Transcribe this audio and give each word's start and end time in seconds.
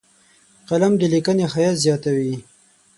قلم 0.69 0.93
د 0.97 1.01
لیکنې 1.13 1.45
ښایست 1.53 1.81
زیاتوي 1.85 2.35